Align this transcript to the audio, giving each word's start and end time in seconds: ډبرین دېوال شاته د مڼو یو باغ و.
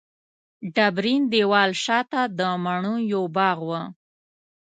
ډبرین 0.75 1.21
دېوال 1.31 1.71
شاته 1.83 2.21
د 2.37 2.39
مڼو 2.63 2.95
یو 3.11 3.23
باغ 3.37 3.57
و. 3.67 3.71